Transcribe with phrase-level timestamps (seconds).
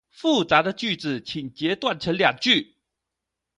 [0.11, 2.75] 複雜的句子請截斷成兩句